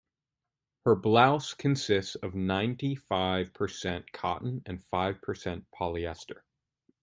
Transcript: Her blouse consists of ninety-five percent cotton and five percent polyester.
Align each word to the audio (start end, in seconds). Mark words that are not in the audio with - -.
Her 0.83 0.95
blouse 0.95 1.53
consists 1.53 2.15
of 2.15 2.33
ninety-five 2.33 3.53
percent 3.53 4.11
cotton 4.11 4.63
and 4.65 4.81
five 4.83 5.21
percent 5.21 5.67
polyester. 5.69 6.41